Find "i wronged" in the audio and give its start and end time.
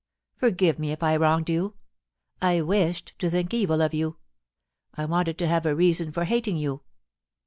1.03-1.47